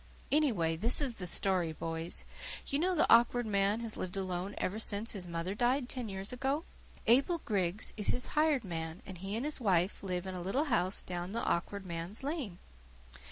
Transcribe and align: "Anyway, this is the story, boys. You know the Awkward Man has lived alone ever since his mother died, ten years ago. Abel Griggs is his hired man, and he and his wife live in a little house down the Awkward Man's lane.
"Anyway, 0.31 0.75
this 0.75 0.99
is 0.99 1.13
the 1.17 1.27
story, 1.27 1.71
boys. 1.71 2.25
You 2.65 2.79
know 2.79 2.95
the 2.95 3.07
Awkward 3.07 3.45
Man 3.45 3.81
has 3.81 3.97
lived 3.97 4.17
alone 4.17 4.55
ever 4.57 4.79
since 4.79 5.11
his 5.11 5.27
mother 5.27 5.53
died, 5.53 5.87
ten 5.87 6.09
years 6.09 6.33
ago. 6.33 6.63
Abel 7.05 7.39
Griggs 7.45 7.93
is 7.97 8.07
his 8.07 8.25
hired 8.33 8.63
man, 8.63 9.03
and 9.05 9.19
he 9.19 9.35
and 9.35 9.45
his 9.45 9.61
wife 9.61 10.01
live 10.01 10.25
in 10.25 10.33
a 10.33 10.41
little 10.41 10.63
house 10.73 11.03
down 11.03 11.33
the 11.33 11.43
Awkward 11.43 11.85
Man's 11.85 12.23
lane. 12.23 12.57